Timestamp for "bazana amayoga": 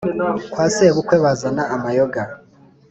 1.23-2.21